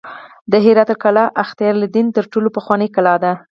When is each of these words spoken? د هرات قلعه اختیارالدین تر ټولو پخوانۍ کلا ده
د 0.51 0.53
هرات 0.65 0.89
قلعه 1.03 1.33
اختیارالدین 1.43 2.07
تر 2.15 2.25
ټولو 2.31 2.47
پخوانۍ 2.57 2.87
کلا 2.95 3.15
ده 3.23 3.33